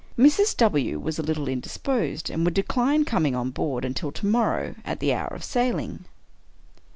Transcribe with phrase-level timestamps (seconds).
[0.17, 0.57] "Mrs.
[0.57, 0.99] W.
[0.99, 5.13] was a little indisposed, and would decline coming on board until to morrow, at the
[5.13, 6.05] hour of sailing."